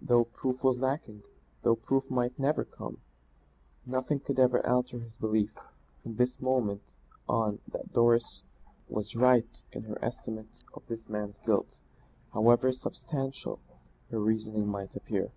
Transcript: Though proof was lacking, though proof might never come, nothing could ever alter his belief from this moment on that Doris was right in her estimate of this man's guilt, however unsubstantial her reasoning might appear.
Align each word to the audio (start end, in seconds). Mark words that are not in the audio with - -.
Though 0.00 0.26
proof 0.26 0.62
was 0.62 0.78
lacking, 0.78 1.24
though 1.62 1.74
proof 1.74 2.08
might 2.08 2.38
never 2.38 2.64
come, 2.64 2.98
nothing 3.84 4.20
could 4.20 4.38
ever 4.38 4.64
alter 4.64 5.00
his 5.00 5.10
belief 5.14 5.58
from 6.04 6.14
this 6.14 6.40
moment 6.40 6.82
on 7.28 7.58
that 7.66 7.92
Doris 7.92 8.44
was 8.88 9.16
right 9.16 9.64
in 9.72 9.82
her 9.82 9.98
estimate 10.00 10.62
of 10.72 10.86
this 10.86 11.08
man's 11.08 11.38
guilt, 11.38 11.80
however 12.32 12.68
unsubstantial 12.68 13.58
her 14.12 14.20
reasoning 14.20 14.68
might 14.68 14.94
appear. 14.94 15.32